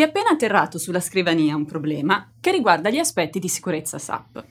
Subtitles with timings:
[0.00, 4.42] Ti è appena atterrato sulla scrivania un problema che riguarda gli aspetti di sicurezza SAP.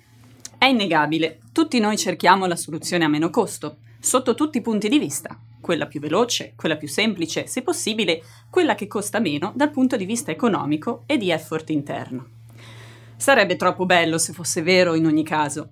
[0.60, 5.00] È innegabile, tutti noi cerchiamo la soluzione a meno costo, sotto tutti i punti di
[5.00, 9.98] vista, quella più veloce, quella più semplice, se possibile, quella che costa meno dal punto
[9.98, 12.28] di vista economico e di effort interno.
[13.18, 15.70] Sarebbe troppo bello se fosse vero in ogni caso.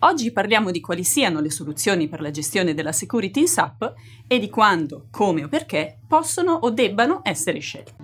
[0.00, 3.94] Oggi parliamo di quali siano le soluzioni per la gestione della security in SAP
[4.26, 7.99] e di quando, come o perché possono o debbano essere scelte.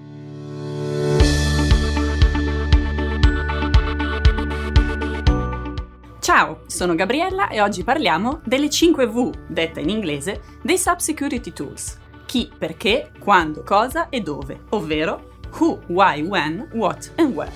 [6.37, 11.51] Ciao, sono Gabriella e oggi parliamo delle 5 V, detta in inglese, dei Sub Security
[11.51, 11.99] Tools.
[12.27, 17.51] Chi, perché, quando, cosa e dove, ovvero who, why, when, what and where.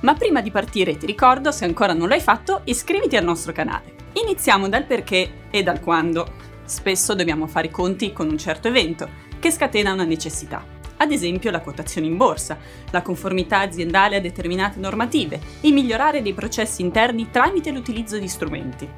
[0.00, 3.94] Ma prima di partire ti ricordo, se ancora non l'hai fatto, iscriviti al nostro canale.
[4.22, 6.30] Iniziamo dal perché e dal quando.
[6.66, 9.08] Spesso dobbiamo fare i conti con un certo evento,
[9.40, 10.73] che scatena una necessità
[11.04, 12.58] ad esempio la quotazione in borsa,
[12.90, 18.88] la conformità aziendale a determinate normative, il migliorare dei processi interni tramite l'utilizzo di strumenti.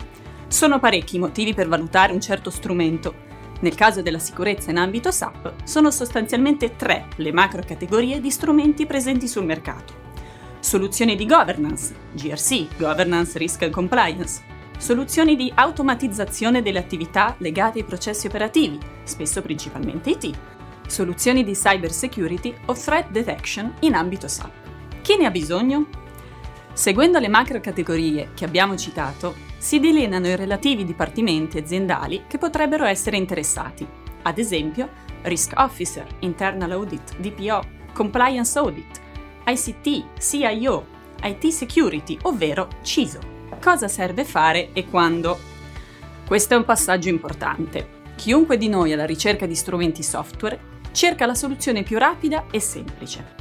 [0.48, 3.24] Sono parecchi i motivi per valutare un certo strumento.
[3.60, 8.86] Nel caso della sicurezza in ambito SAP, sono sostanzialmente tre le macro categorie di strumenti
[8.86, 10.04] presenti sul mercato.
[10.60, 14.42] Soluzioni di governance, GRC, Governance Risk and Compliance,
[14.78, 20.38] soluzioni di automatizzazione delle attività legate ai processi operativi, spesso principalmente IT,
[20.86, 24.52] soluzioni di cyber security o threat detection in ambito SAP.
[25.02, 25.86] Chi ne ha bisogno?
[26.72, 32.84] Seguendo le macro categorie che abbiamo citato, si delineano i relativi dipartimenti aziendali che potrebbero
[32.84, 33.86] essere interessati,
[34.22, 34.88] ad esempio
[35.22, 37.62] Risk Officer, Internal Audit, DPO,
[37.92, 39.00] Compliance Audit,
[39.46, 40.86] ICT, CIO,
[41.22, 43.20] IT Security, ovvero CISO.
[43.60, 45.38] Cosa serve fare e quando?
[46.26, 47.94] Questo è un passaggio importante.
[48.16, 50.58] Chiunque di noi alla ricerca di strumenti software
[50.96, 53.34] cerca la soluzione più rapida e semplice.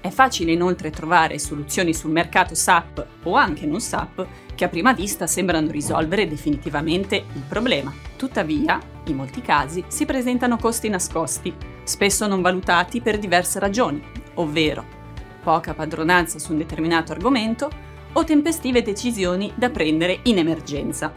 [0.00, 4.92] È facile inoltre trovare soluzioni sul mercato SAP o anche non SAP che a prima
[4.92, 7.94] vista sembrano risolvere definitivamente il problema.
[8.16, 11.54] Tuttavia, in molti casi si presentano costi nascosti,
[11.84, 14.02] spesso non valutati per diverse ragioni,
[14.34, 14.96] ovvero
[15.40, 17.70] poca padronanza su un determinato argomento
[18.12, 21.14] o tempestive decisioni da prendere in emergenza.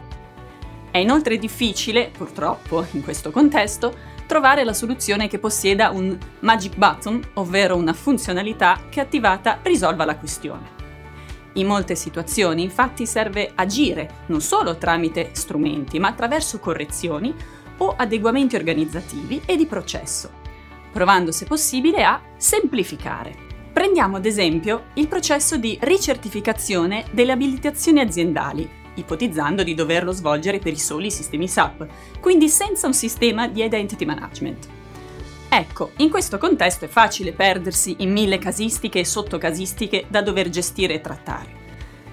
[0.92, 7.20] È inoltre difficile, purtroppo, in questo contesto, trovare la soluzione che possieda un magic button,
[7.34, 10.70] ovvero una funzionalità che attivata risolva la questione.
[11.56, 17.34] In molte situazioni infatti serve agire non solo tramite strumenti, ma attraverso correzioni
[17.76, 20.30] o adeguamenti organizzativi e di processo,
[20.90, 23.36] provando se possibile a semplificare.
[23.70, 30.72] Prendiamo ad esempio il processo di ricertificazione delle abilitazioni aziendali, ipotizzando di doverlo svolgere per
[30.72, 31.86] i soli sistemi SAP,
[32.20, 34.68] quindi senza un sistema di identity management.
[35.48, 40.94] Ecco, in questo contesto è facile perdersi in mille casistiche e sottocasistiche da dover gestire
[40.94, 41.60] e trattare.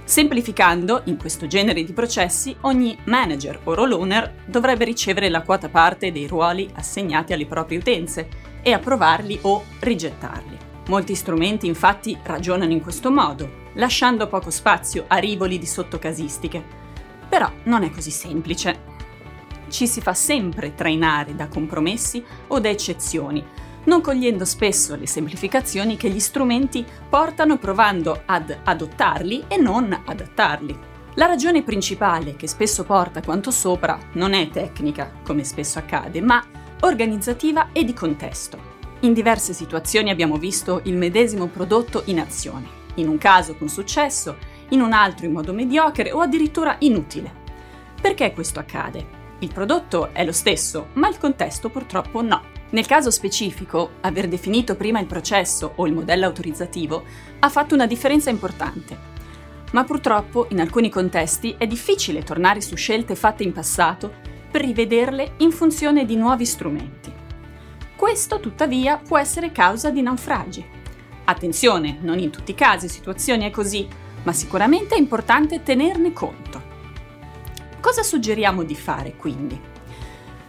[0.03, 5.69] Semplificando, in questo genere di processi, ogni manager o role owner dovrebbe ricevere la quota
[5.69, 8.27] parte dei ruoli assegnati alle proprie utenze
[8.63, 10.48] e approvarli o rigettarli.
[10.89, 16.63] Molti strumenti infatti ragionano in questo modo, lasciando poco spazio a rivoli di sottocasistiche.
[17.29, 18.87] Però non è così semplice.
[19.69, 23.45] Ci si fa sempre trainare da compromessi o da eccezioni,
[23.83, 30.75] non cogliendo spesso le semplificazioni che gli strumenti portano provando ad adottarli e non adattarli.
[31.13, 36.43] La ragione principale che spesso porta quanto sopra non è tecnica, come spesso accade, ma
[36.81, 38.68] organizzativa e di contesto.
[39.01, 44.35] In diverse situazioni abbiamo visto il medesimo prodotto in azione, in un caso con successo,
[44.69, 47.31] in un altro in modo mediocre o addirittura inutile.
[48.01, 49.17] Perché questo accade?
[49.39, 52.41] Il prodotto è lo stesso, ma il contesto purtroppo no.
[52.71, 57.03] Nel caso specifico, aver definito prima il processo o il modello autorizzativo
[57.39, 58.97] ha fatto una differenza importante.
[59.71, 64.13] Ma purtroppo in alcuni contesti è difficile tornare su scelte fatte in passato
[64.51, 67.08] per rivederle in funzione di nuovi strumenti.
[67.99, 70.65] Questo tuttavia può essere causa di naufragi.
[71.25, 73.85] Attenzione, non in tutti i casi situazioni è così,
[74.23, 76.61] ma sicuramente è importante tenerne conto.
[77.81, 79.59] Cosa suggeriamo di fare quindi?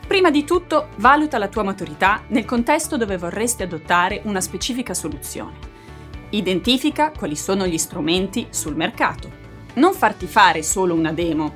[0.06, 5.58] Prima di tutto, valuta la tua maturità nel contesto dove vorresti adottare una specifica soluzione.
[6.30, 9.28] Identifica quali sono gli strumenti sul mercato.
[9.74, 11.52] Non farti fare solo una demo.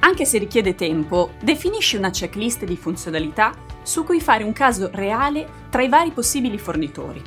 [0.00, 5.48] Anche se richiede tempo, definisci una checklist di funzionalità su cui fare un caso reale
[5.70, 7.22] tra i vari possibili fornitori.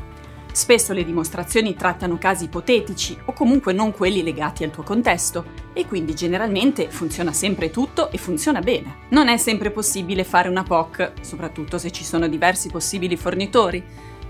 [0.52, 5.88] Spesso le dimostrazioni trattano casi ipotetici o comunque non quelli legati al tuo contesto e
[5.88, 8.98] quindi generalmente funziona sempre tutto e funziona bene.
[9.10, 13.84] Non è sempre possibile fare una POC, soprattutto se ci sono diversi possibili fornitori,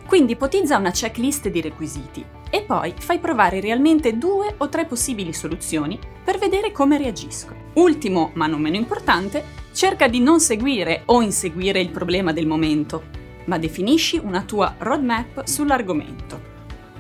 [0.06, 5.34] Quindi ipotizza una checklist di requisiti e poi fai provare realmente due o tre possibili
[5.34, 7.72] soluzioni per vedere come reagiscono.
[7.74, 9.44] Ultimo, ma non meno importante,
[9.74, 13.04] cerca di non seguire o inseguire il problema del momento,
[13.46, 16.52] ma definisci una tua roadmap sull'argomento.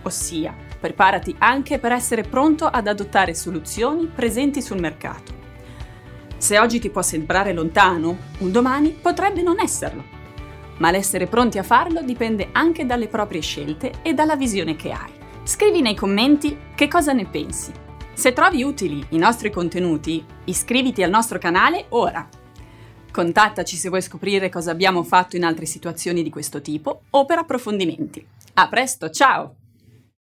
[0.01, 5.41] Ossia, preparati anche per essere pronto ad adottare soluzioni presenti sul mercato.
[6.37, 10.03] Se oggi ti può sembrare lontano, un domani potrebbe non esserlo.
[10.79, 15.11] Ma l'essere pronti a farlo dipende anche dalle proprie scelte e dalla visione che hai.
[15.43, 17.71] Scrivi nei commenti che cosa ne pensi.
[18.13, 22.27] Se trovi utili i nostri contenuti, iscriviti al nostro canale ora.
[23.13, 27.37] Contattaci se vuoi scoprire cosa abbiamo fatto in altre situazioni di questo tipo o per
[27.37, 28.25] approfondimenti.
[28.55, 29.62] A presto, ciao!